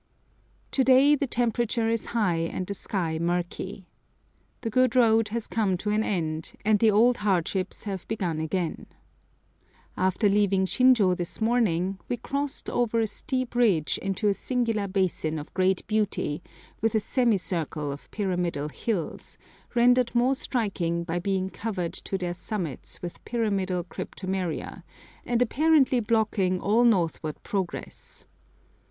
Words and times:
To 0.71 0.83
day 0.83 1.13
the 1.13 1.27
temperature 1.27 1.87
is 1.87 2.05
high 2.17 2.37
and 2.39 2.65
the 2.65 2.73
sky 2.73 3.19
murky. 3.19 3.85
The 4.61 4.71
good 4.71 4.95
road 4.95 5.27
has 5.27 5.45
come 5.45 5.77
to 5.77 5.91
an 5.91 6.01
end, 6.01 6.53
and 6.65 6.79
the 6.79 6.89
old 6.89 7.17
hardships 7.17 7.83
have 7.83 8.07
begun 8.07 8.39
again. 8.39 8.87
After 9.95 10.27
leaving 10.27 10.65
Shinjô 10.65 11.15
this 11.15 11.39
morning 11.39 11.99
we 12.09 12.17
crossed 12.17 12.67
over 12.67 12.99
a 12.99 13.05
steep 13.05 13.53
ridge 13.53 13.99
into 13.99 14.27
a 14.27 14.33
singular 14.33 14.87
basin 14.87 15.37
of 15.37 15.53
great 15.53 15.85
beauty, 15.85 16.41
with 16.81 16.95
a 16.95 16.99
semicircle 16.99 17.91
of 17.91 18.09
pyramidal 18.09 18.69
hills, 18.69 19.37
rendered 19.75 20.15
more 20.15 20.33
striking 20.33 21.03
by 21.03 21.19
being 21.19 21.51
covered 21.51 21.93
to 21.93 22.17
their 22.17 22.33
summits 22.33 22.99
with 23.03 23.23
pyramidal 23.23 23.83
cryptomeria, 23.83 24.81
and 25.27 25.43
apparently 25.43 25.99
blocking 25.99 26.59
all 26.59 26.83
northward 26.83 27.37
progress. 27.43 28.25